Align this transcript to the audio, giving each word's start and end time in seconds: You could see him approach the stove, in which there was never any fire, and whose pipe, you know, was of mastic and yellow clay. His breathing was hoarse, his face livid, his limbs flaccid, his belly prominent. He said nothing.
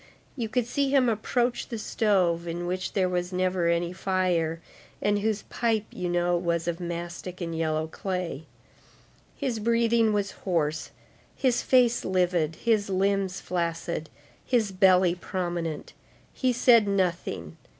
You 0.35 0.49
could 0.49 0.65
see 0.65 0.89
him 0.89 1.07
approach 1.07 1.67
the 1.67 1.77
stove, 1.77 2.47
in 2.47 2.65
which 2.65 2.93
there 2.93 3.07
was 3.07 3.31
never 3.31 3.67
any 3.67 3.93
fire, 3.93 4.59
and 4.99 5.19
whose 5.19 5.43
pipe, 5.43 5.85
you 5.91 6.09
know, 6.09 6.35
was 6.35 6.67
of 6.67 6.79
mastic 6.79 7.39
and 7.39 7.55
yellow 7.55 7.85
clay. 7.85 8.47
His 9.35 9.59
breathing 9.59 10.11
was 10.11 10.31
hoarse, 10.31 10.89
his 11.35 11.61
face 11.61 12.03
livid, 12.03 12.55
his 12.55 12.89
limbs 12.89 13.41
flaccid, 13.41 14.09
his 14.43 14.71
belly 14.71 15.13
prominent. 15.13 15.93
He 16.33 16.51
said 16.51 16.87
nothing. 16.87 17.57